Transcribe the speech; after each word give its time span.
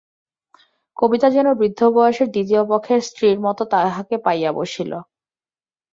কবিতা 0.97 1.27
যেন 1.29 1.47
বৃদ্ধ 1.53 1.81
বয়সের 1.95 2.27
দ্বিতীয় 2.31 2.61
পক্ষের 2.67 2.99
স্ত্রীর 3.01 3.37
মতো 3.39 3.63
তাহাকে 3.73 4.15
পাইয়া 4.25 4.51
বসিল। 4.51 4.91